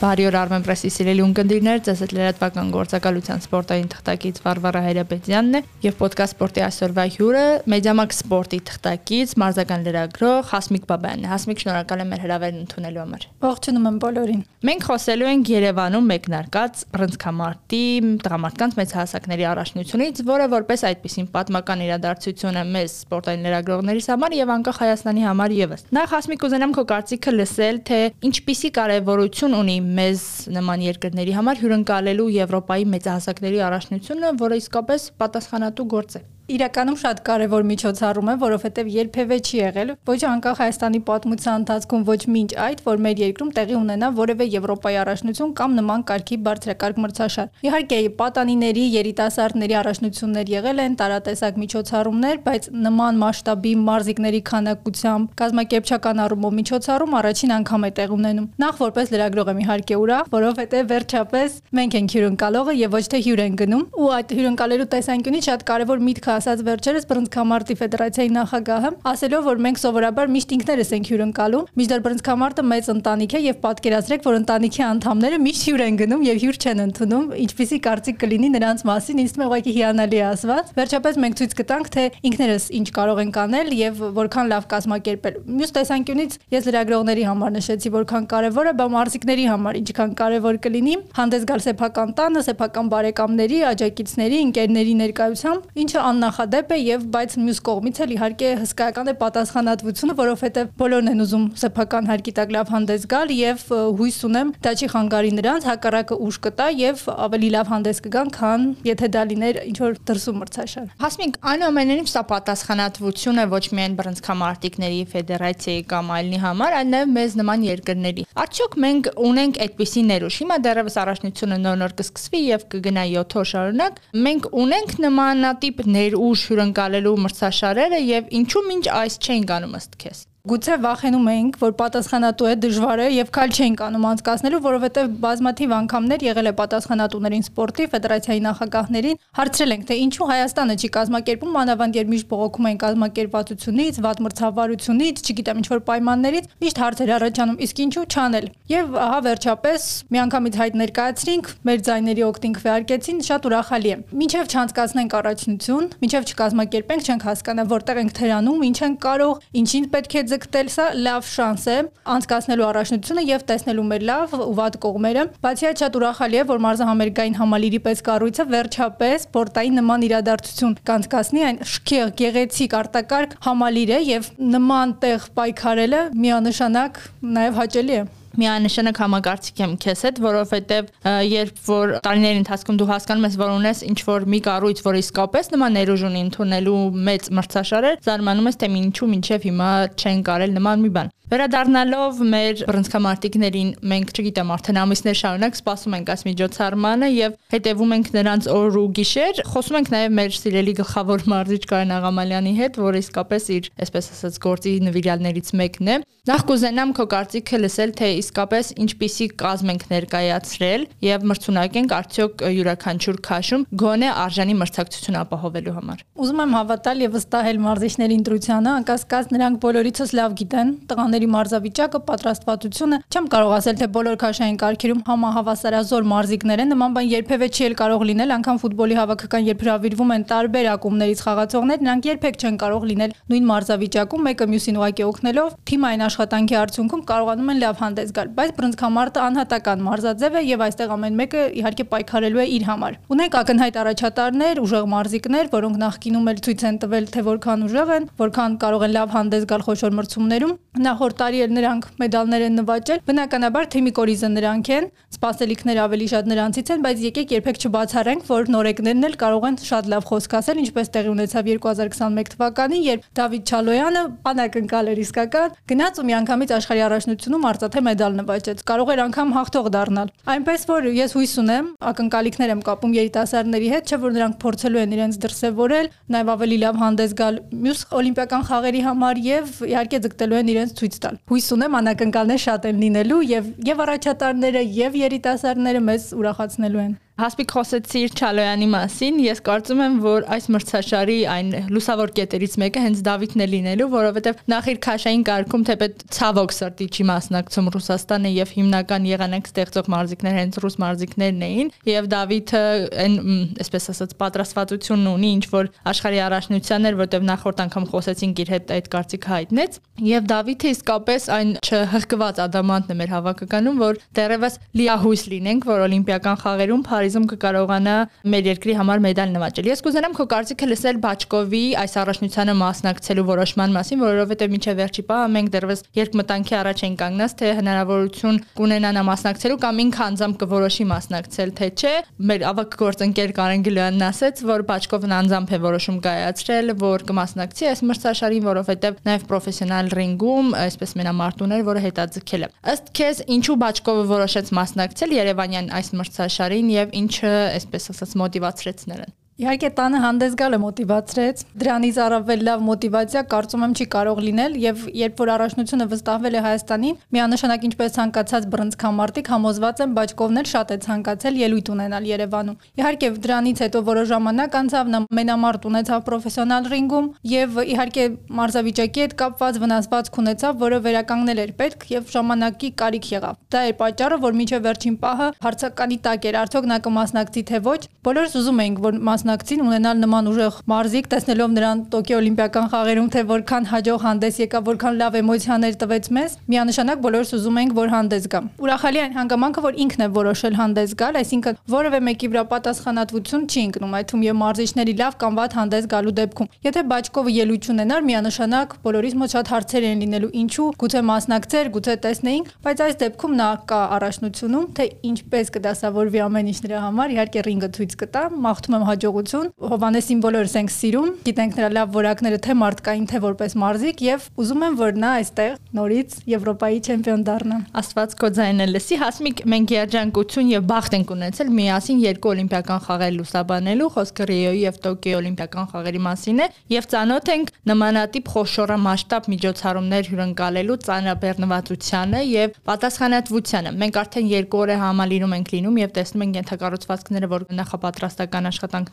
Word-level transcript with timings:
Բարի 0.00 0.24
օր 0.30 0.36
Armen 0.40 0.62
Press-ի 0.64 0.88
սիրելի 0.94 1.20
ունկնդիրներ, 1.26 1.80
ձեզ 1.84 1.98
հետ 2.00 2.12
լրատվական 2.16 2.68
գործակալության 2.72 3.42
սպորտային 3.44 3.88
թղթակից 3.92 4.38
Վարվարա 4.40 4.80
Հայրապետյանն 4.86 5.58
է 5.58 5.60
եւ 5.84 5.98
ոդկաստ 6.00 6.36
սպորտի 6.38 6.62
այսօրվա 6.64 7.04
հյուրը 7.16 7.42
Մեդիամաքս 7.74 8.20
սպորտի 8.24 8.60
թղթակից 8.70 9.34
մարզական 9.44 9.84
լրագրող 9.90 10.48
Հասմիկ 10.54 10.86
Բաբյանն 10.88 11.26
է։ 11.26 11.30
Հասմիկ, 11.36 11.60
շնորհակալ 11.60 12.00
եմ 12.00 12.10
մեր 12.16 12.24
հրավերն 12.24 12.62
ընդունելու 12.64 13.02
համար։ 13.04 13.26
Ողջունում 13.44 13.90
եմ 13.90 13.98
բոլորին։ 14.00 14.40
Մենք 14.70 14.82
խոսելու 14.88 15.28
ենք 15.30 15.50
Երևանում 15.50 16.08
մեկնարկած 16.10 16.80
բռնցքամարտի 16.96 17.84
տղամարդկանց 18.24 18.74
մեծ 18.80 18.90
հասակների 19.00 19.46
առաջնությունից, 19.50 20.20
որը 20.30 20.48
որպես 20.52 20.84
այդպեսին 20.90 21.28
պատմական 21.36 21.84
իրադարձություն 21.84 22.60
է 22.60 22.64
մեզ 22.70 22.96
սպորտային 23.00 23.46
լրագրողներիս 23.48 24.10
համար 24.12 24.36
եւ 24.40 24.52
անկախ 24.56 24.80
Հայաստանի 24.80 25.24
համար 25.28 25.54
եւս։ 25.60 25.86
Նախ 25.96 26.14
Հասմիկ 26.20 26.44
ուզենամ 26.50 26.74
քո 26.76 26.84
կարծիքը 26.90 27.34
լսել, 27.40 27.80
թե 27.90 28.00
ինչպիսի 28.30 28.70
կարեւորություն 28.80 29.56
ունի 29.60 29.78
մեզ 29.98 30.24
նման 30.54 30.84
երկրների 30.86 31.34
համար 31.36 31.62
հյուրընկալելու 31.62 32.28
Եվրոպայի 32.36 32.84
մեծահասակների 32.94 33.62
առաջնությունը, 33.68 34.34
որը 34.44 34.60
իսկապես 34.64 35.08
պատասխանատու 35.22 35.88
գործ 35.94 36.20
է 36.20 36.22
իրականում 36.54 36.98
շատ 37.00 37.20
կարևոր 37.26 37.64
միջոցառում 37.70 38.30
է, 38.30 38.34
որովհետև 38.40 38.90
երբևէ 38.94 39.36
չի 39.40 39.56
եղել 39.60 39.92
ոչ 40.10 40.20
անկախ 40.30 40.60
Հայաստանի 40.60 41.00
պատմության 41.10 41.60
ընթացքում 41.60 42.02
ոչ 42.10 42.20
մինչ 42.34 42.50
այդ, 42.66 42.82
որ 42.86 43.02
մեր 43.06 43.22
երկրում 43.24 43.50
տեղի 43.56 43.76
ունենա 43.80 44.08
որևէ 44.20 44.46
Եվրոպայի 44.50 44.98
առաջնություն 45.00 45.52
կամ 45.60 45.76
նման 45.80 46.04
կարգի 46.10 46.36
բարձրակարգ 46.46 47.00
մրցաշար։ 47.04 47.48
Իհարկե, 47.70 47.98
պատանիների, 48.20 48.84
երիտասարդների 48.96 49.76
առաջնություններ 49.80 50.52
եղել 50.54 50.82
են, 50.84 50.96
տարատեսակ 51.00 51.60
միջոցառումներ, 51.60 52.40
բայց 52.50 52.68
նման 52.90 53.20
մասշտաբի 53.20 53.72
մարզիկների 53.90 54.40
քանակությամբ 54.50 55.34
կազմակերպչական 55.40 56.22
առումով 56.24 56.56
միջոցառում 56.60 57.16
առաջին 57.20 57.54
անգամ 57.60 57.86
է 57.86 57.90
տեղ 58.00 58.14
ունենում։ 58.16 58.48
Նախ 58.60 58.80
որպես 58.80 59.14
լրագրող 59.14 59.50
եմ 59.50 59.60
իհարկե 59.64 60.00
ուրախ, 60.00 60.30
որովհետև 60.34 60.90
վերջապես 60.90 61.58
մենք 61.80 61.96
ենք 62.00 62.14
հյուրընկալողը 62.16 62.74
եւ 62.80 62.96
ոչ 62.96 63.04
թե 63.10 63.20
հյուր 63.26 63.42
են 63.44 63.58
գնում։ 63.60 63.84
Ու 64.00 64.10
այդ 64.20 64.34
հյուրընկալելու 64.40 64.88
տեսանկյունից 64.94 65.48
շատ 65.50 65.64
կարևոր 65.70 66.04
միտք 66.10 66.28
ասաց 66.40 66.64
վերջերս 66.66 67.06
բռնցքամարտի 67.10 67.76
ֆեդերացիայի 67.80 68.30
նախագահը, 68.40 68.90
ասելով, 69.10 69.42
որ 69.50 69.60
մենք 69.66 69.80
սովորաբար 69.80 70.30
միշտ 70.34 70.54
ինքներս 70.56 70.92
ենք 70.96 71.10
հյուրընկալում, 71.10 71.68
միշտ 71.80 71.94
բռնցքամարտը 72.00 72.64
մեծ 72.70 72.90
ընտանիք 72.94 73.34
է 73.36 73.40
եւ 73.44 73.56
պատկերացրեք, 73.60 74.24
որ 74.30 74.38
ընտանիքի 74.40 74.82
անդամները 74.90 75.40
միշտ 75.44 75.64
հյուր 75.70 75.84
են 75.86 75.98
գնում 76.00 76.24
եւ 76.30 76.40
հյուր 76.40 76.58
չեն 76.60 76.82
ընդունում, 76.86 77.26
ինչպիսի 77.44 77.78
կարծիք 77.86 78.20
կլինի 78.20 78.50
նրանց 78.56 78.84
մասին, 78.90 79.20
ինձ 79.20 79.34
թվում 79.34 79.44
է 79.44 79.48
ուղղակի 79.50 79.74
հիանալի 79.80 80.20
ասված։ 80.30 80.72
Վերջապես 80.80 81.20
մենք 81.20 81.38
ցույց 81.40 81.54
կտանք, 81.60 81.90
թե 81.90 82.04
ինքներս 82.30 82.64
ինչ 82.80 82.88
կարող 83.00 83.20
ենք 83.20 83.38
անել 83.40 83.72
եւ 83.80 84.00
որքան 84.20 84.50
լավ 84.50 84.68
կազմակերպել։ 84.70 85.38
Մյուս 85.60 85.74
տեսանկյունից 85.80 86.36
ես 86.54 86.68
լրագրողների 86.70 87.24
համար 87.30 87.54
նշեցի, 87.60 87.92
որքան 88.00 88.28
կարեւոր 88.30 88.70
է, 88.70 88.74
բայց 88.80 88.90
մարզիկների 89.00 89.46
համար 89.50 89.78
ինչքան 89.80 90.14
կարեւոր 90.20 90.58
կլինի 90.64 90.94
հանդես 91.16 91.44
գալ 91.50 91.62
սեփական 91.64 92.14
տանը, 92.18 92.42
սեփական 92.46 92.90
բարեկամների, 92.90 93.58
աջակիցների, 93.70 94.40
ընկերների 94.46 94.94
ներկայությամբ, 95.00 95.68
ինչը 95.84 96.00
աննա 96.10 96.29
նախադեպ 96.30 96.70
է 96.70 96.78
եւ 96.78 97.06
բայց 97.10 97.34
մյուս 97.42 97.58
կողմից 97.66 98.00
էլ 98.04 98.12
իհարկե 98.14 98.50
հսկայական 98.60 99.10
է 99.10 99.14
պատասխանատվությունը, 99.20 100.14
որովհետեւ 100.20 100.68
բոլորն 100.80 101.10
են 101.10 101.22
ուզում 101.24 101.46
սեփական 101.60 102.10
հարկի 102.10 102.34
տակ 102.38 102.52
լավ 102.54 102.70
հանդես 102.74 103.06
գալ 103.10 103.32
եւ 103.34 103.64
հույս 103.98 104.18
ունեմ 104.30 104.52
դա 104.62 104.72
չի 104.78 104.88
խանգարի 104.94 105.32
նրանց, 105.40 105.66
հակառակը 105.70 106.18
ուժ 106.30 106.38
կտա 106.46 106.68
եւ 106.80 107.02
ավելի 107.10 107.50
լավ 107.56 107.70
հանդես 107.70 108.00
կգան, 108.06 108.30
քան 108.36 108.66
եթե 108.86 109.10
դա 109.10 109.22
լիներ 109.30 109.60
ինչ 109.70 109.76
որ 109.80 109.98
դրսում 110.10 110.38
մրցաշար։ 110.40 110.86
Հասմիկ, 111.00 111.38
այնուամենայնիվ 111.50 112.10
սա 112.10 112.22
պատասխանատվություն 112.30 113.40
է 113.40 113.46
ոչ 113.50 113.64
միայն 113.80 113.96
բռնցքամարտիկների 114.00 115.00
ֆեդերացիայի 115.10 115.84
կամ 115.90 116.12
այլնի 116.20 116.40
համար, 116.44 116.76
այլ 116.80 116.90
նաեւ 116.94 117.12
մեզ 117.16 117.36
նման 117.40 117.66
երկրների։ 117.70 118.26
Արդյոք 118.44 118.76
մենք 118.84 119.10
ունենք 119.30 119.60
այդպիսի 119.66 120.04
ներուժ։ 120.10 120.38
Հիմա 120.40 120.58
դեռևս 120.66 120.98
առաջնությունը 121.00 121.58
նոր-նոր 121.64 121.94
կսկսվի 122.00 122.40
եւ 122.50 122.66
կգնա 122.74 123.04
7 123.10 123.38
օր 123.40 123.48
շարունակ։ 123.50 124.00
Մենք 124.26 124.48
ունենք 124.60 124.94
նմանատիպ 125.04 125.82
ներ 125.90 126.19
ուժ 126.26 126.46
հյուրընկալելու 126.50 127.14
մրցաշարերը 127.26 128.02
եւ 128.06 128.34
ինչու 128.40 128.66
մինչ 128.70 128.84
այս 129.00 129.20
չէին 129.24 129.48
գանում 129.50 129.78
ըստ 129.80 129.96
քեզ 130.04 130.26
Գուցե 130.48 130.76
վախենում 130.80 131.26
էինք, 131.28 131.56
որ 131.60 131.72
պատասխանատու 131.76 132.46
է 132.48 132.52
դժվար 132.64 133.00
է 133.04 133.08
եւ 133.12 133.30
քալ 133.36 133.50
չենք 133.52 133.80
անում 133.84 134.04
անցկացնելու, 134.08 134.60
որովհետեւ 134.64 135.08
բազմաթիվ 135.20 135.74
անգամներ 135.76 136.22
եղել 136.24 136.48
է 136.48 136.52
պատասխանատուներին 136.60 137.44
սպորտի 137.44 137.86
ֆեդերացիայի 137.92 138.40
նախագահներին, 138.46 139.20
հարցրել 139.36 139.74
ենք, 139.76 139.84
թե 139.90 139.98
ինչու 140.00 140.28
Հայաստանը 140.30 140.76
չի 140.80 140.88
կազմակերպում, 140.96 141.52
մանավանդ 141.60 141.98
երբ 142.00 142.08
միշտ 142.16 142.28
բողոքում 142.32 142.68
են 142.70 142.80
կազմակերպվածությունից, 142.80 144.00
վատ 144.00 144.22
մրցավարությունից, 144.24 145.20
չգիտեմ, 145.28 145.60
ինչ 145.60 145.68
որ 145.76 145.84
պայմաններից, 145.90 146.48
միշտ 146.64 146.80
հարցեր 146.80 147.12
առաջանում, 147.20 147.60
իսկ 147.68 147.84
ինչու 147.84 148.06
չանել։ 148.08 148.48
Եվ 148.70 148.98
ահա 149.04 149.20
վերջապես 149.28 149.80
միանգամից 150.16 150.54
հայտ 150.60 150.80
ներկայացրինք, 150.80 151.52
մեր 151.68 151.84
ձայների 151.90 152.24
օգտին 152.30 152.54
քվեարկեցին, 152.56 153.18
շատ 153.28 153.48
ուրախալի 153.50 153.90
է։ 153.90 153.96
Մինչև 154.20 154.50
չանցկացնենք 154.54 155.16
առաջնություն, 155.20 155.90
մինչև 156.00 156.30
չկազմակերպենք, 156.30 157.10
չենք 157.10 157.26
հասկանա 157.28 157.64
որտեղ 157.70 158.00
ենք 158.00 158.14
թերանում, 158.20 158.64
ինչ 158.70 158.78
ենք 158.80 159.00
կարող, 159.04 159.34
ինչին 159.60 159.88
պետք 159.90 160.14
է 160.20 160.29
ձգտել, 160.30 160.70
սա 160.74 160.86
լավ 161.06 161.26
շանս 161.30 161.64
է 161.70 161.76
անցկացնելու 162.14 162.66
առաջնությունը 162.70 163.24
եւ 163.30 163.44
տեսնելու 163.50 163.86
մեր 163.90 164.04
լավ 164.10 164.36
ու 164.40 164.54
վատ 164.60 164.78
կողմերը։ 164.84 165.24
Բացի 165.44 165.68
այդ 165.70 165.82
շատ 165.84 165.98
ուրախալի 166.00 166.40
է, 166.40 166.44
որ 166.50 166.62
մարզահամերգային 166.66 167.38
համալիրի 167.40 167.82
պես 167.86 168.04
կառույցը 168.10 168.46
վերջապես 168.54 169.26
սպորտային 169.30 169.78
նման 169.80 170.06
իրադարձություն 170.10 170.78
կանցկացնի, 170.90 171.44
այն 171.50 171.60
շքեղ, 171.74 172.14
գեղեցիկ 172.20 172.78
արտակարգ 172.80 173.36
համալիր 173.50 173.94
է 173.96 174.00
եւ 174.10 174.32
նման 174.54 174.96
տեղ 175.04 175.28
պայքարելը 175.40 176.06
միանշանակ 176.24 177.04
նաեւ 177.38 177.62
հաճելի 177.64 178.00
է 178.00 178.08
միանշանակ 178.38 179.00
համակարծիք 179.02 179.62
եմ 179.64 179.72
քեզ 179.82 180.02
հետ, 180.06 180.20
որովհետև 180.24 180.90
երբ 181.30 181.62
որ 181.66 181.94
տարիների 182.06 182.40
ընթացքում 182.40 182.80
դու 182.80 182.88
հասկանում 182.90 183.26
ես, 183.26 183.38
որ 183.40 183.54
ունես 183.58 183.82
ինչ 183.90 183.98
որ 184.10 184.26
մի 184.30 184.40
կառույց, 184.46 184.82
որը 184.86 185.02
իսկապես 185.04 185.50
նման 185.54 185.78
ներուժ 185.80 186.04
ունի 186.10 186.22
ընդունելու 186.30 186.80
մեծ 187.10 187.30
մրցաշարեր, 187.40 188.02
զարմանում 188.06 188.50
ես 188.50 188.60
թե 188.60 188.70
ինչու 188.80 189.10
մինչև 189.14 189.48
հիմա 189.50 189.70
չեն 189.98 190.22
կարել 190.30 190.54
նման 190.60 190.86
մի 190.86 190.92
բան։ 191.00 191.12
Վերադառնալով 191.30 192.20
մեր 192.26 192.62
բռնցքամարտիկներին, 192.66 193.68
մենք 193.92 194.08
չգիտեմ, 194.18 194.48
արդեն 194.56 194.80
ամիսներ 194.82 195.18
շարունակ 195.20 195.58
սպասում 195.60 195.94
ենք 196.00 196.10
այս 196.10 196.24
միջոցառմանը 196.26 197.10
եւ 197.14 197.36
հետեւում 197.54 197.94
ենք 197.96 198.10
նրանց 198.18 198.48
օր 198.50 198.78
ու 198.80 198.84
գիշեր։ 198.98 199.42
Խոսում 199.52 199.78
ենք 199.78 199.92
նաեւ 199.94 200.16
մեր 200.18 200.36
սիրելի 200.40 200.74
գլխավոր 200.80 201.26
մարզիչ 201.30 201.62
Կարեն 201.70 201.94
Աղամալյանի 202.00 202.54
հետ, 202.58 202.80
որը 202.82 203.04
իսկապես 203.06 203.50
իր, 203.60 203.70
այսպես 203.86 204.10
ասած, 204.16 204.40
գործի 204.50 204.74
նվիրալներից 204.90 205.54
մեկն 205.62 205.94
է։ 205.94 206.02
Նախ 206.28 206.42
կուզենամ 206.50 206.90
քո 206.98 207.04
կարծիքը 207.10 207.58
լսել, 207.62 207.92
թե 207.96 208.08
իսկապես 208.20 208.68
ինչպիսի 208.84 209.26
կազմ 209.40 209.70
ենք 209.72 209.84
ներկայացրել 209.88 210.82
եւ 211.06 211.22
մրցունակենք 211.30 211.94
արդյոք 211.96 212.44
յուրաքանչյուր 212.54 213.20
քաշում 213.24 213.64
գոնե 213.80 214.10
արժանի 214.20 214.56
մրցակցություն 214.60 215.18
ապահովելու 215.20 215.74
համար։ 215.80 216.04
Ուզում 216.20 216.42
եմ 216.44 216.54
հավատալ 216.60 217.02
եւ 217.06 217.16
վստահել 217.16 217.60
մարզիչների 217.64 218.18
ընտրությանը, 218.20 218.70
անկասկած 218.80 219.32
նրանք 219.32 219.60
բոլորիցս 219.64 220.14
լավ 220.20 220.36
գիտեն 220.44 220.74
տղաների 220.92 221.19
մարզավիճակը, 221.34 222.00
պատրաստվածությունը։ 222.10 222.98
Չեմ 223.10 223.26
կարող 223.34 223.52
ասել, 223.60 223.76
թե 223.80 223.88
բոլոր 223.96 224.16
քաշային 224.20 224.58
կարգերում 224.60 225.02
համահավասարազոր 225.10 226.08
մարզիկներ 226.10 226.62
են, 226.64 226.70
նման 226.74 226.96
բան 226.96 227.10
երբևէ 227.10 227.48
չի 227.50 227.62
էլ 227.70 227.74
կարող 227.80 228.04
լինել, 228.10 228.34
անգամ 228.40 228.60
ֆուտբոլի 228.64 228.96
հավաքական 229.00 229.48
երբ 229.50 229.64
հravirվում 229.70 230.14
են 230.16 230.24
տարբեր 230.30 230.70
ակումբներից 230.70 231.22
խաղացողներ, 231.26 231.84
նրանք 231.90 232.08
երբեք 232.10 232.40
չեն 232.40 232.56
կարող 232.60 232.86
լինել 232.90 233.14
նույն 233.30 233.48
մարզավիճակում, 233.50 234.24
մեկը 234.30 234.48
մյուսին 234.50 234.80
ուղակի 234.80 235.04
օգնելով, 235.10 235.54
թիմային 235.70 236.04
աշխատանքի 236.10 236.56
արդյունքում 236.60 237.02
կարողանում 237.10 237.50
են 237.50 237.60
լավ 237.60 237.80
հանդես 237.80 238.12
գալ, 238.16 238.30
բայց 238.40 238.54
բռնցքամարտը 238.60 239.20
անհատական 239.30 239.84
մարզաձև 239.90 240.38
է 240.40 240.42
եւ 240.50 240.64
այստեղ 240.66 240.94
ամեն 240.96 241.18
մեկը 241.20 241.44
իհարկե 241.60 241.86
պայքարելու 241.90 242.40
է 242.40 242.46
իր 242.56 242.64
համար։ 242.70 242.98
Ունենք 243.10 243.36
ակնհայտ 243.40 243.78
առաջատարներ, 243.80 244.60
ուժեղ 244.64 244.88
մարզիկներ, 244.90 245.50
որոնք 245.54 245.80
նախկինում 245.80 246.30
էլ 246.30 246.42
ցույց 246.46 246.64
են 246.70 246.80
տվել, 246.80 247.08
թե 247.10 247.24
որքան 247.30 247.64
ուժեղ 247.70 247.92
են, 247.96 248.08
որքան 248.20 248.56
կարող 248.60 248.84
են 248.86 248.94
լավ 248.96 249.14
հանդես 249.14 249.46
գալ 249.50 249.64
խոշոր 249.66 249.94
մրցումներում։ 250.00 250.54
Նախորդ 250.80 251.09
տարի 251.20 251.40
էլ 251.44 251.52
նրանք 251.56 251.86
մեդալներ 252.00 252.44
են 252.46 252.54
նվաճել։ 252.60 253.02
Բնականաբար 253.10 253.68
թիմի 253.74 253.92
կորիզը 253.98 254.30
նրանք 254.30 254.70
են, 254.76 254.86
սպասելիքները 255.10 255.80
ավելի 255.84 256.06
շատ 256.10 256.30
նրանցից 256.30 256.70
են, 256.70 256.84
բայց 256.86 257.02
եկեք 257.10 257.34
երբեք 257.34 257.60
չբացառենք, 257.60 258.24
որ 258.30 258.50
նորեկներն 258.54 259.08
էլ 259.10 259.16
կարող 259.20 259.46
են 259.50 259.58
շատ 259.70 259.90
լավ 259.90 260.06
խոսք 260.10 260.36
ասել, 260.40 260.60
ինչպես 260.64 260.90
տեղի 260.94 261.10
ունեցավ 261.10 261.50
2021 261.50 262.30
թվականին, 262.34 262.84
երբ 262.90 263.08
Դավիթ 263.20 263.50
Չալոյանը 263.50 264.02
անակնկալ 264.30 264.90
էր 264.90 265.00
իսկական, 265.04 265.56
գնաց 265.70 266.00
ու 266.00 266.06
միանգամից 266.10 266.54
աշխարհի 266.60 266.82
առաջնությունում 266.90 267.46
արծաթե 267.50 267.82
մեդալ 267.90 268.16
նվաճեց։ 268.20 268.62
Կարող 268.70 268.92
էր 268.94 269.02
անգամ 269.10 269.34
հաղթող 269.36 269.70
դառնալ։ 269.74 270.12
Այնպես 270.30 270.66
որ 270.70 270.88
ես 271.00 271.14
հույս 271.16 271.34
ունեմ, 271.40 271.70
ակնկալիքներ 271.90 272.54
եմ 272.54 272.62
կապում 272.70 272.94
երիտասարդների 273.00 273.70
հետ, 273.74 273.90
չէ 273.90 273.98
որ 274.04 274.14
նրանք 274.16 274.38
փորձելու 274.40 274.80
են 274.80 274.94
իրենց 274.96 275.18
դրսևորել, 275.24 275.90
նաև 276.14 276.32
ավելի 276.34 276.58
լավ 276.60 276.80
հանդես 276.80 277.14
գալ 277.20 277.40
մյուս 277.64 277.80
օլիմպիական 278.00 278.46
խաղերի 278.50 278.82
համար 278.86 279.20
եւ 279.26 279.52
իհարկե 279.70 280.00
ձգտելու 280.06 280.40
են 280.40 280.50
իրենց 280.54 280.74
ցույց 280.80 280.99
տալ։ 281.04 281.20
Հույս 281.30 281.46
ունեմ 281.56 281.76
անակնկալներ 281.80 282.40
շատ 282.46 282.66
են 282.70 282.82
լինելու 282.84 283.20
եւ 283.30 283.52
եւ 283.70 283.84
առաջատարները 283.84 284.62
եւ 284.80 284.98
երիտասարդները 285.00 285.80
մեզ 285.90 286.10
ուրախացնելու 286.20 286.82
են։ 286.84 286.92
Հասպիկ 287.20 287.52
խոսեցիր 287.52 288.14
Չալոյանի 288.16 288.66
մասին, 288.72 289.16
ես 289.26 289.40
կարծում 289.44 289.80
եմ, 289.84 289.96
որ 290.04 290.26
այս 290.36 290.46
մրցաշարի 290.54 291.16
այն 291.34 291.50
լուսավոր 291.74 292.12
կետերից 292.16 292.54
մեկը 292.62 292.84
հենց 292.84 293.02
Դավիթն 293.10 293.44
է 293.44 293.48
լինելու, 293.50 293.88
որովհետև 293.92 294.40
նախ 294.50 294.70
իր 294.72 294.80
քաշային 294.86 295.24
կարգում 295.28 295.66
թեպետ 295.68 296.04
ցավոք 296.16 296.54
սրտի 296.56 296.86
չի 296.90 297.06
մասնակցում 297.10 297.68
Ռուսաստանը 297.76 298.32
եւ 298.40 298.54
հիմնական 298.56 299.08
եղանակ 299.10 299.50
ստեղծող 299.50 299.90
մարզիկներ 299.94 300.38
հենց 300.40 300.58
ռուս 300.64 300.78
մարզիկներն 300.80 301.44
էին 301.50 301.72
եւ 301.90 302.08
Դավիթը 302.14 302.64
այն 303.04 303.16
այսպես 303.60 303.90
ասած 303.92 304.16
պատրաստվածությունն 304.20 305.10
ունի 305.10 305.30
ինչ 305.36 305.44
որ 305.50 305.70
աշխարհի 305.90 306.20
առաջնությունն 306.30 306.90
էր, 306.90 306.98
որտեղ 307.00 307.26
նախորդ 307.30 307.62
անգամ 307.66 307.88
խոսեցինք 307.90 308.40
իր 308.40 308.52
հետ 308.54 308.74
այդ 308.80 308.90
կարծիքը 308.94 309.30
հայտնեց 309.34 309.78
եւ 310.00 310.28
Դավիթը 310.30 310.70
իսկապես 310.74 311.26
այն 311.36 311.50
չհղկված 311.60 312.40
ադամանտն 312.46 312.94
է 312.94 312.98
մեր 313.00 313.10
հավաքականում, 313.14 313.80
որ 313.80 313.98
դեռևս 314.16 314.56
լիահույս 314.80 315.24
լինենք, 315.34 315.66
որ 315.70 315.84
օլիմպիական 315.86 316.38
խաղերում 316.40 316.84
Փարիզում 317.10 317.26
կկարողանա 317.26 317.94
մեր 318.30 318.48
երկրի 318.50 318.74
համար 318.78 319.00
մեդալ 319.02 319.30
նվաճել։ 319.34 319.68
Ես 319.70 319.80
կուզենամ 319.82 320.12
քո 320.14 320.24
կարծիքը 320.30 320.66
լսել 320.70 320.98
Բաչկովի 321.02 321.62
այս 321.80 321.94
առաջնությանը 322.00 322.54
մասնակցելու 322.60 323.24
որոշման 323.30 323.74
մասին, 323.74 324.00
որովհետեւ 324.04 324.52
միջև 324.54 324.78
վերջի 324.80 325.04
պահ 325.10 325.24
մենք 325.34 325.50
դեռևս 325.54 325.82
երկմտանքի 325.98 326.54
առաջ 326.60 326.82
են 326.86 326.94
կանգնած, 327.00 327.34
թե 327.40 327.50
հնարավորություն 327.58 328.38
կունենա 328.60 328.90
նա 328.94 329.02
մասնակցելու 329.10 329.58
կամ 329.64 329.82
ինքը 329.90 330.02
անձամբ 330.06 330.38
կորոշի 330.40 330.86
մասնակցել, 330.90 331.50
թե 331.58 331.68
չէ։ 331.80 331.94
Մեր 332.30 332.46
ավակ 332.50 332.78
գործընկեր 332.80 333.34
Կարեն 333.40 333.64
Գիլյանն 333.66 334.06
ասաց, 334.10 334.42
որ 334.50 334.64
Բաչկովն 334.70 335.14
անձամբ 335.18 335.50
է 335.50 335.60
որոշում 335.66 335.98
կայացրել, 336.06 336.74
որ 336.80 337.04
կմասնակցի 337.10 337.70
այս 337.70 337.82
մրցաշարին, 337.90 338.44
որովհետեւ 338.50 339.00
նաև 339.10 339.26
պրոֆեսիոնալ 339.30 339.90
ռինգում 339.98 340.52
այսպես 340.60 340.94
մենամարտուներ, 341.00 341.64
որը 341.70 341.84
հետաձգել 341.86 342.44
է։ 342.46 342.50
Ըստ 342.70 342.92
քեզ 343.00 343.22
ինչու 343.40 343.58
Բաչկովը 343.60 344.04
որոշեց 344.10 344.52
մասնակցել 344.60 345.14
Երևանյան 345.20 345.70
այս 345.80 345.90
մրցաշարին 346.00 346.70
եւ 346.74 346.94
ինչը, 347.00 347.32
այսպես 347.56 347.90
ասած, 347.94 348.14
մոտիվացրեց 348.20 348.86
նրան։ 348.92 349.19
Իհարկե 349.40 349.68
տանը 349.72 349.98
հանդես 350.02 350.34
գալը 350.36 350.56
մոտիվացրեց։ 350.60 351.42
Դրանից 351.60 351.98
առավել 352.04 352.42
լավ 352.44 352.64
մոտիվացիա 352.66 353.20
կարծում 353.30 353.62
եմ 353.64 353.74
չի 353.80 353.84
կարող 353.94 354.18
լինել 354.26 354.56
եւ 354.60 354.82
երբ 355.00 355.20
որ 355.22 355.30
առաջնությունը 355.34 355.86
վստահվել 355.92 356.34
է 356.36 356.42
Հայաստանին, 356.44 356.98
միանշանակ 357.16 357.64
ինչպես 357.70 357.94
ցանկացած 357.96 358.48
բռնցքամարտիկ 358.52 359.30
համոզված 359.32 359.80
եմ 359.80 359.94
Բաչկովն 359.96 360.40
էլ 360.40 360.50
շատ 360.50 360.74
է 360.74 360.76
ցանկացել 360.84 361.40
ելույթ 361.40 361.70
ունենալ 361.72 362.08
Երևանում։ 362.10 362.58
Իհարկե 362.84 363.10
դրանից 363.24 363.62
հետո 363.64 363.82
որոշ 363.88 364.10
ժամանակ 364.12 364.58
անցավ 364.60 364.92
նա 364.92 365.00
մենամարտ 365.20 365.64
ունեցավ 365.70 366.04
պրոֆեսիոնալ 366.10 366.68
ռինգում 366.74 367.08
եւ 367.32 367.58
իհարկե 367.64 368.04
մարզավիճակի 368.40 369.04
հետ 369.08 369.16
կապված 369.24 369.60
վնասվածք 369.64 370.20
ունեցավ, 370.20 370.60
որը 370.60 370.78
վերականգնել 370.84 371.42
էր 371.48 371.54
պետք 371.64 371.88
եւ 371.96 372.12
ժամանակի 372.12 372.70
կարիք 372.80 373.10
եղավ։ 373.16 373.40
Դա 373.50 373.64
էր 373.70 373.74
պատճառը, 373.80 374.20
որ 374.20 374.38
միջև 374.40 374.64
վերջին 374.68 374.96
պահը 375.00 375.28
հարցականի 375.40 375.98
տակ 376.04 376.28
էր, 376.30 376.38
արդյոք 376.40 376.70
նա 376.70 376.78
կմասնակցի 376.84 377.42
թե 377.50 377.60
ոչ։ 377.70 377.80
Բոլորս 378.10 378.36
ուզում 378.40 378.60
էինք, 378.64 378.80
որ 378.80 379.00
մաս 379.10 379.24
մասնակցին 379.30 379.60
ունենալ 379.62 380.00
նման 380.02 380.28
ուժեղ 380.30 380.54
մարզիկ, 380.70 381.08
տեսնելով 381.12 381.50
նրան 381.54 381.82
Տոկիո 381.92 382.16
օլիմպիական 382.18 382.64
խաղերում, 382.72 383.08
թե 383.14 383.20
որքան 383.30 383.66
հաջող 383.70 384.00
հանդես 384.04 384.38
եկավ, 384.40 384.64
որքան 384.70 384.96
լավ 385.00 385.18
էմոցիաներ 385.20 385.76
տվեց 385.80 386.08
մեզ, 386.16 386.34
միանշանակ 386.50 387.02
բոլորս 387.04 387.30
ուզում 387.38 387.60
ենք, 387.60 387.74
որ 387.78 387.92
հանդես 387.94 388.26
գա։ 388.34 388.40
Ուրախալի 388.64 389.00
այն 389.00 389.14
հանգամանքը, 389.20 389.62
որ 389.70 389.78
ինքն 389.86 390.02
է 390.02 390.08
որոշել 390.18 390.58
հանդես 390.60 390.94
գալ, 390.98 391.18
այսինքն 391.20 391.60
որևէ 391.70 392.00
մեկի 392.10 392.30
վրա 392.30 392.42
պատասխանատվություն 392.50 393.46
չի 393.46 393.60
ընկնում, 393.70 393.94
այդ 394.00 394.10
թվում 394.10 394.24
եւ 394.26 394.36
մարզիչների 394.40 394.94
լավ 394.98 395.14
կամ 395.20 395.38
վատ 395.38 395.56
հանդես 395.60 395.88
գալու 395.94 396.14
դեպքում։ 396.18 396.50
Եթե 396.66 396.82
Բաչկովը 396.90 397.34
ելույթ 397.38 397.70
ունենար, 397.70 398.04
միանշանակ 398.10 398.76
բոլորիս 398.80 399.14
մոտ 399.20 399.34
շատ 399.36 399.50
հարցեր 399.54 399.86
են 399.90 400.00
լինելու, 400.00 400.30
ինչու, 400.40 400.68
գուցե 400.80 401.02
մասնակցեր, 401.10 401.70
գուցե 401.76 401.94
տեսնեինք, 402.00 402.50
բայց 402.66 402.82
այս 402.86 402.98
դեպքում 403.00 403.34
նա 403.40 403.48
կա 403.70 403.80
առաջնությունում, 404.00 404.66
թե 404.80 404.86
ինչպես 405.10 405.52
կդասավորվի 405.54 406.22
ամեն 406.26 406.50
ինչ 406.50 406.58
նրա 406.66 406.80
համար, 406.86 407.14
իհարկե 407.14 407.44
ռինգը 407.50 407.70
ցույց 407.76 407.96
կտա, 408.00 408.24
մաղթում 408.40 408.76
եմ 408.80 408.86
հաջող 408.90 409.19
հաջողություն։ 409.20 409.48
Հովանեսին 409.70 410.20
բոլորս 410.24 410.54
ենք 410.60 410.72
սիրում, 410.74 411.08
գիտենք 411.26 411.56
նրա 411.58 411.68
լավ 411.76 411.90
որակները 411.96 412.38
թե 412.44 412.54
մարդկային, 412.60 413.06
թե 413.10 413.18
որպես 413.24 413.54
մարզիկ 413.60 414.02
եւ 414.06 414.26
ուզում 414.40 414.64
եմ, 414.66 414.76
որ 414.80 414.98
նա 415.00 415.10
այստեղ 415.20 415.52
նորից 415.76 416.16
Եվրոպայի 416.30 416.78
չեմպիոն 416.80 417.24
դառնա։ 417.28 417.58
Աստված 417.80 418.14
քո 418.20 418.30
ձայնը 418.40 418.66
լսի, 418.70 418.98
հասմիկ 419.00 419.42
մենք 419.50 419.74
երջանկություն 419.76 420.50
եւ 420.50 420.64
բախտ 420.70 420.96
ենք 421.00 421.12
ունեցել 421.14 421.52
միասին 421.60 422.00
երկու 422.00 422.30
օլիմպիական 422.30 422.80
խաղեր 422.86 423.14
լուսաբանելու, 423.20 423.90
խոսքը 423.96 424.26
Ռիոյի 424.30 424.60
եւ 424.60 424.80
Տոկիո 424.80 425.20
օլիմպիական 425.20 425.70
խաղերի 425.70 426.02
մասին 426.06 426.40
է 426.40 426.46
եւ 426.70 426.88
ծանոթ 426.90 427.30
ենք 427.34 427.52
նմանատիպ 427.70 428.30
խոշորը 428.30 428.76
մասշտաբ 428.80 429.28
միջոցառումներ 429.34 430.10
հյուրընկալելու 430.10 430.78
ծանրաբեռնվածությանը 430.86 432.20
եւ 432.30 432.58
պատասխանատվությանը։ 432.70 433.74
Մենք 433.80 434.00
արդեն 434.00 434.30
երկու 434.30 434.60
օր 434.60 434.70
է 434.70 434.78
համալիրում 434.80 435.34
ենք 435.40 435.52
լինում 435.54 435.80
եւ 435.80 435.94
տեսնում 436.00 436.24
ենք 436.26 436.38
ենթակառուցվածքները, 436.40 437.30
որ 437.30 437.46
նախապատրաստական 437.60 438.50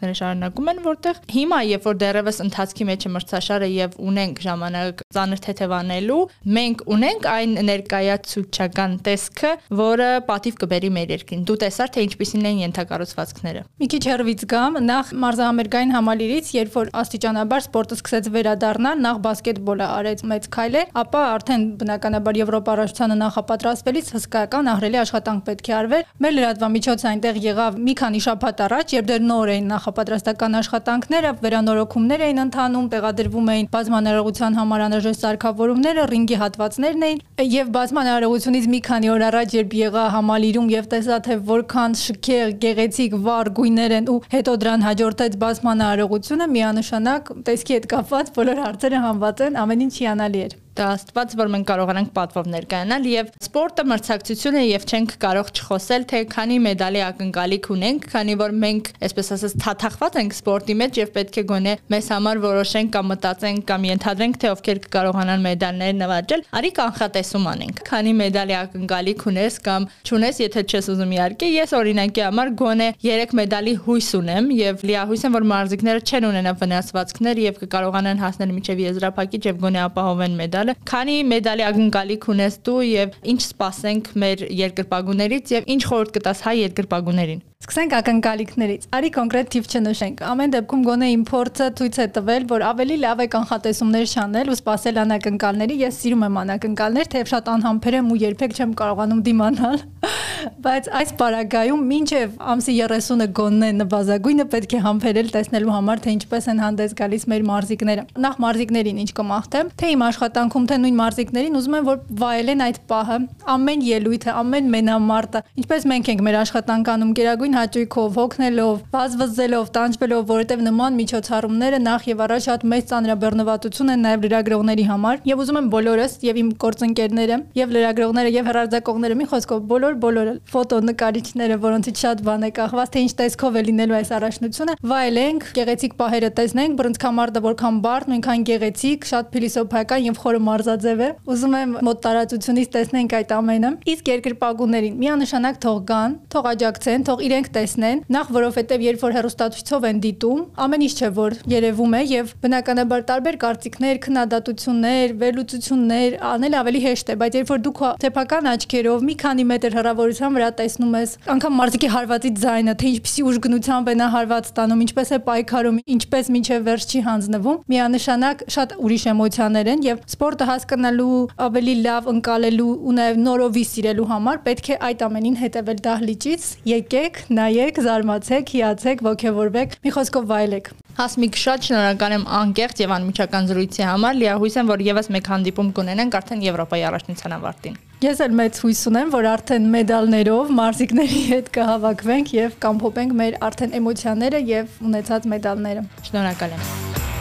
աշխատանքները 0.07 0.18
շարունակում 0.18 0.69
են, 0.71 0.80
որտեղ 0.86 1.19
հիմա, 1.31 1.57
երբ 1.68 1.86
որ 1.88 1.98
դեռևս 2.01 2.38
ընթացքի 2.45 2.86
մեջ 2.88 3.06
է 3.07 3.12
մրցաշարը 3.13 3.68
եւ 3.74 3.95
ունենք 4.07 4.39
ժամանակ 4.45 5.01
ծանր 5.18 5.42
թեթևանելու, 5.48 6.19
մենք 6.57 6.83
ունենք 6.95 7.27
այն 7.31 7.56
ներկայացուցչական 7.68 8.95
տեսքը, 9.07 9.51
որը 9.77 10.09
պատիվ 10.27 10.57
կբերի 10.63 10.92
մեր 10.98 11.13
երկրին։ 11.18 11.44
Դու 11.48 11.57
տեսար 11.63 11.92
թե 11.98 12.06
ինչպիսին 12.07 12.48
են 12.48 12.62
ենթակառուցվածքները։ 12.68 13.63
Մի 13.77 13.88
քիչ 13.92 14.04
հերվից 14.07 14.45
գամ, 14.48 14.80
նախ 14.88 15.12
մարզահամերգային 15.27 15.94
համալիրից, 15.98 16.51
երբ 16.57 16.77
որ 16.77 16.92
աստիճանաբար 17.01 17.65
սպորտը 17.68 17.98
սկսեց 17.98 18.30
վերադառնալ, 18.38 19.01
նախ 19.07 19.21
բասկետբոլը 19.27 19.88
արեց 19.98 20.24
մեծ 20.31 20.50
քայլեր, 20.57 20.88
ապա 21.03 21.21
արդեն 21.38 21.65
բնականաբար 21.81 22.38
Եվրոպա 22.38 22.74
առաջությանը 22.77 23.18
նախապատրաստվելիս 23.18 24.12
հսկայական 24.18 24.71
ահռելի 24.71 25.00
աշխատանք 25.01 25.45
պետք 25.48 25.68
է 25.68 25.75
արվեր։ 25.77 26.03
Մեր 26.27 26.36
լրատվամիջոցը 26.38 27.07
այնտեղ 27.12 27.39
եղավ 27.48 27.80
մի 27.88 27.94
քանի 27.98 28.21
շաբաթ 28.27 28.63
առաջ, 28.68 28.94
երբ 28.98 29.07
դեռ 29.07 29.24
նոր 29.27 29.51
էին 29.57 29.71
նախապատրաստական 29.97 30.57
աշխատանքները, 30.57 31.29
վերանորոգումներ 31.41 32.21
էին 32.27 32.41
ընթանում, 32.44 32.89
տեղադրվում 32.94 33.47
էին 33.53 33.69
բազմանարողության 33.73 34.57
համար 34.57 34.83
անհրաժեշտ 34.88 35.23
սարքավորումները, 35.25 36.03
ռինգի 36.11 36.38
հատվածներն 36.41 37.05
էին 37.07 37.21
եւ 37.57 37.71
բազմանարողությունից 37.77 38.67
մի 38.73 38.81
քանի 38.88 39.11
օր 39.15 39.25
առաջ 39.27 39.55
երբ 39.57 39.73
եղա 39.81 40.05
համալիրում 40.17 40.69
եւ 40.77 40.85
տեսա 40.94 41.17
թե 41.25 41.39
որքան 41.49 41.97
շքեղ, 42.03 42.53
գեղեցիկ, 42.67 43.17
վառ 43.25 43.51
գույներ 43.57 43.97
են 43.97 44.11
ու 44.13 44.19
հետո 44.38 44.55
դրան 44.61 44.88
հաջորդեց 44.88 45.41
բազմանարողությունը, 45.41 46.50
միանշանակ 46.57 47.33
տեսքի 47.50 47.77
հետ 47.77 47.91
կապված 47.97 48.33
բոլոր 48.38 48.63
հարցերը 48.67 49.03
համված 49.07 49.45
են, 49.50 49.61
ամեն 49.65 49.85
ինչ 49.88 49.93
հիանալի 49.97 50.45
էր 50.47 50.57
դա 50.77 50.88
աստված 50.94 51.33
որ 51.38 51.50
մենք 51.53 51.68
կարողանանք 51.71 52.09
պատվով 52.13 52.47
ներկայանալ 52.53 53.06
եւ 53.09 53.29
սպորտը 53.47 53.83
մրցակցություն 53.91 54.57
է 54.57 54.63
եւ 54.68 54.83
չենք 54.88 55.13
կարող 55.24 55.50
չխոսել 55.57 56.06
թե 56.12 56.19
քանի 56.33 56.57
մեդալի 56.68 57.01
ակնկալիք 57.07 57.69
ունենք, 57.74 58.06
քանի 58.13 58.35
որ 58.41 58.53
մենք 58.62 58.91
այսպես 59.07 59.31
ասած 59.38 59.55
թաթախված 59.63 60.17
ենք 60.22 60.36
սպորտի 60.38 60.75
մեջ 60.81 61.00
եւ 61.01 61.12
պետք 61.17 61.39
է 61.41 61.43
գոնե 61.51 61.74
մեզ 61.93 62.10
համար 62.13 62.41
որոշենք 62.46 62.93
կամ 62.93 63.10
մտածենք 63.12 63.65
կամ 63.67 63.88
ենթադրենք 63.88 64.38
թե 64.38 64.51
ովքեր 64.53 64.81
կկարողանան 64.86 65.46
մեդալներ 65.48 65.98
նվաճել, 65.98 66.46
արի 66.57 66.72
կանխատեսում 66.77 67.48
անենք։ 67.57 67.81
Քանի 67.88 68.13
մեդալի 68.22 68.55
ակնկալիք 68.57 69.25
ունես 69.31 69.60
կամ 69.67 69.88
չունես, 70.07 70.41
եթե 70.46 70.63
չես 70.67 70.89
ուզում 70.93 71.13
իհարկե, 71.17 71.51
ես 71.57 71.75
օրինակի 71.77 72.25
համար 72.27 72.53
գոնե 72.62 72.89
3 73.07 73.36
մեդալի 73.41 73.74
հույս 73.88 74.10
ունեմ 74.17 74.50
եւ 74.57 74.86
լիահույս 74.88 75.25
եմ 75.27 75.38
որ 75.38 75.48
մարզիկները 75.51 76.03
չեն 76.07 76.27
ունենա 76.27 76.53
վնասվածքներ 76.62 77.41
եւ 77.48 77.60
կկարողանան 77.63 78.22
հասնել 78.24 78.53
միջև 78.57 78.84
եզրափակիչ 78.88 79.41
եւ 79.48 79.62
գոնե 79.63 79.81
ապահովեն 79.88 80.38
մեդալ 80.41 80.66
տալը։ 80.67 80.83
Քանի 80.88 81.15
մեդալի 81.31 81.63
ակնկալիք 81.67 82.27
ունես 82.33 82.57
դու 82.67 82.79
եւ 82.88 83.15
ինչ 83.31 83.39
սպասենք 83.47 84.09
մեր 84.24 84.43
երկրպագուներից 84.57 85.53
եւ 85.55 85.69
ինչ 85.74 85.81
խորհուրդ 85.88 86.12
կտաս 86.17 86.41
հայ 86.47 86.55
երկրպագուներին։ 86.57 87.41
Սկսենք 87.57 87.93
ակնկալիքներից։ 87.97 88.83
Արի 88.93 89.09
կոնկրետ 89.15 89.47
թիվ 89.53 89.69
չնշենք։ 89.71 90.19
Ամեն 90.29 90.51
դեպքում 90.53 90.83
գոնե 90.85 91.07
իմ 91.13 91.23
փորձը 91.25 91.69
ցույց 91.79 91.97
է 92.03 92.05
տվել, 92.17 92.45
որ 92.51 92.65
ավելի 92.67 92.97
լավ 93.01 93.23
է 93.25 93.27
կանխատեսումներ 93.33 94.05
շանել 94.13 94.51
ու 94.53 94.57
սпасել 94.59 95.01
անակնկալների։ 95.03 95.79
Ես 95.81 95.97
սիրում 96.03 96.25
եմ 96.27 96.37
անակնկալներ, 96.43 97.09
թեև 97.17 97.31
շատ 97.33 97.51
անհամբեր 97.57 97.97
եմ 97.97 98.13
ու 98.13 98.19
երբեք 98.27 98.57
չեմ 98.61 98.77
կարողանում 98.77 99.23
դիմանալ։ 99.25 99.83
Բայց 100.63 100.87
այս 101.01 101.11
պարագայում 101.17 101.81
մինչև 101.91 102.35
ամսի 102.53 102.73
30-ը 102.77 103.27
գոնե 103.37 103.69
նվազագույնը 103.77 104.45
պետք 104.53 104.75
է 104.77 104.81
համբերել 104.85 105.31
տեսնելու 105.33 105.73
համար, 105.73 106.01
թե 106.05 106.13
ինչպես 106.17 106.47
են 106.53 106.61
հանդես 106.63 106.93
գալիս 107.01 107.25
մեր 107.31 107.45
մարզիկները։ 107.47 108.03
Նախ 108.27 108.37
մարզիկներին 108.45 109.01
ինչ 109.01 109.11
կմաղթեմ, 109.17 109.71
թե 109.81 109.91
իմ 109.97 110.05
աշխատանքում, 110.07 110.67
թե 110.67 110.77
նույն 110.83 110.97
մարզիկներին 111.01 111.57
ուզում 111.57 111.77
եմ, 111.77 111.87
որ 111.87 112.01
վայելեն 112.21 112.63
այդ 112.67 112.79
պահը, 112.91 113.19
ամեն 113.57 113.85
ելույթը, 113.87 114.31
ամեն 114.37 114.71
մենամարտը, 114.77 115.43
ինչպես 115.57 115.87
մենք 115.87 116.11
ենք 116.13 116.23
մեր 116.27 116.39
աշխատանքանում 116.43 117.13
գերագույն 117.17 117.47
հաճույքով, 117.58 118.10
հոգնելով, 118.18 118.75
վազվզելով, 118.94 119.70
տանջվելով, 119.77 120.24
որովհետև 120.32 120.63
նման 120.68 120.98
միջոցառումները 120.98 121.80
նախ 121.88 122.08
եւ 122.12 122.24
առաջ 122.27 122.48
շատ 122.48 122.66
մեծ 122.72 122.88
ծանրաբեռնվածություն 122.92 123.92
են 123.94 124.04
նաեւ 124.08 124.25
լրագրողների 124.27 124.86
համար 124.92 125.22
եւ 125.27 125.42
ուզում 125.44 125.60
եմ 125.62 125.70
բոլորս 125.77 126.13
եւ 126.27 126.39
իմ 126.42 126.50
գործընկերները 126.63 127.38
եւ 127.58 127.74
լրագրողները 127.77 128.34
եւ 128.38 128.48
հեռարձակողները 128.48 129.18
մի 129.18 129.27
խոսքով 129.32 129.66
բոլոր 129.72 129.98
բոլորը 130.04 130.34
ֆոտո 130.48 130.77
նկարիչները, 130.88 131.58
որոնցից 131.68 132.01
շատ 132.04 132.24
բան 132.27 132.48
է 132.48 132.51
կախված, 132.58 132.92
թե 132.94 133.04
ինչ 133.08 133.13
տեսքով 133.22 133.58
է 133.58 133.62
լինելու 133.68 133.98
այս 133.98 134.12
առաջնությունը, 134.18 134.75
վայելենք, 134.92 135.48
գեղեցիկ 135.58 135.96
պահերը 136.01 136.30
տեսնենք, 136.38 136.77
բրոնզկամարտը 136.77 137.42
որքան 137.48 137.80
բարդ, 137.88 138.10
նույնքան 138.12 138.46
գեղեցիկ, 138.48 139.08
շատ 139.12 139.32
փիլիսոփայական 139.34 140.08
եւ 140.08 140.20
խորը 140.24 140.42
մարզաձև 140.48 141.04
է։ 141.08 141.10
Ուզում 141.27 141.58
եմ 141.58 141.75
մոտ 141.88 142.01
տարածությունից 142.08 142.72
տեսնենք 142.77 143.16
այդ 143.18 143.34
ամենը։ 143.38 143.72
Իսկ 143.94 144.12
երկրպագուներին 144.13 144.98
միանշանակ 144.98 145.60
թող 145.68 145.80
գան, 145.88 146.18
թող 146.34 146.50
աջակցեն, 146.51 147.06
թող 147.08 147.24
իրենց 147.27 147.37
իրենք 147.38 147.50
տեսնեն, 147.53 148.00
նախ 148.10 148.29
որովհետև 148.34 148.84
երբ 148.84 149.01
որ 149.03 149.13
հերոստատուցով 149.13 149.84
են 149.88 149.98
դիտում, 150.01 150.39
ամեն 150.63 150.84
ինչ 150.88 150.94
չէ 150.98 151.10
որ 151.17 151.34
երևում 151.51 151.94
է 151.94 152.00
եւ 152.10 152.32
բնականաբար 152.41 153.03
տարբեր 153.12 153.36
կարծիքներ, 153.44 154.00
քննադատություններ, 154.08 155.13
վերլուծություններ 155.22 156.17
անել 156.32 156.58
ավելի 156.58 156.82
հեշտ 156.88 157.12
է, 157.13 157.17
բայց 157.22 157.38
երբ 157.38 157.51
որ 157.53 157.62
դու 157.67 157.74
քո 157.77 157.91
թեփական 158.01 158.50
աչքերով 158.58 159.06
մի 159.08 159.15
քանի 159.22 159.46
մետր 159.51 159.77
հեռավորության 159.77 160.38
վրա 160.38 160.50
տեսնում 160.58 160.98
ես, 160.98 161.13
անգամ 161.38 161.58
մարդիկի 161.62 161.89
հարվածի 161.94 162.32
ձայնը, 162.41 162.75
թե 162.82 162.89
ինչպիսի 162.98 163.25
ուժգնությամբ 163.27 163.91
է 163.91 163.96
նա 164.01 164.08
հարված 164.17 164.50
ստանում, 164.50 164.84
ինչպես 164.88 165.13
է 165.13 165.20
պայքարում, 165.27 165.77
ինչպես 165.98 166.32
մինչև 166.38 166.67
վերջ 166.67 166.88
չի 166.88 167.01
հանձնվում, 167.08 167.62
միանշանակ 167.77 168.44
շատ 168.58 168.75
ուրիշ 168.88 169.06
էմոցիաներ 169.13 169.72
են 169.77 169.86
եւ 169.88 170.01
սպորտը 170.08 170.48
հասկանալու, 170.48 171.20
ավելի 171.48 171.75
լավ 171.86 172.10
ընկալելու 172.17 172.72
ու 172.88 172.96
նաեւ 172.98 173.22
նորովի 173.27 173.65
սիրելու 173.67 174.08
համար 174.08 174.41
պետք 174.48 174.72
է 174.72 174.79
այդ 174.88 175.03
ամենին 175.08 175.38
հետևել 175.44 175.82
դահլիճից, 175.88 176.48
եկեք, 176.72 177.22
նայեք, 177.34 177.79
զարմացեք, 177.88 178.51
հիացեք, 178.57 179.01
ողջևորվեք, 179.07 179.75
մի 179.84 179.93
խոսքով 179.98 180.27
վայելեք։ 180.31 180.69
Հասմիկ 180.98 181.36
շատ 181.38 181.67
շնորհակալ 181.67 182.13
եմ 182.17 182.24
անկեղծ 182.38 182.79
եւ 182.81 182.93
անմիջական 182.96 183.50
զրույցի 183.51 183.84
համար։ 183.86 184.15
Լիահույս 184.17 184.55
եմ, 184.57 184.72
որ 184.72 184.84
եւս 184.88 185.10
մեկ 185.13 185.29
հանդիպում 185.34 185.69
կունենանք 185.77 186.17
արդեն 186.17 186.41
Եվրոպայի 186.48 186.86
առաջնության 186.88 187.36
ավարտին։ 187.38 187.77
Ես 187.98 188.24
էլ 188.25 188.34
մեծ 188.38 188.62
հույս 188.63 188.81
ունեմ, 188.91 189.13
որ 189.13 189.29
արդեն 189.34 189.69
մեդալներով 189.77 190.51
մարզիկների 190.57 191.22
հետ 191.34 191.51
կհավաքվենք 191.57 192.34
եւ 192.38 192.57
կամփոփենք 192.65 193.17
մեր 193.22 193.39
արդեն 193.50 193.77
էմոցիաները 193.81 194.43
եւ 194.53 194.81
ունեցած 194.89 195.29
մեդալները։ 195.34 195.86
Շնորհակալ 196.10 196.57
եմ։ 196.57 197.16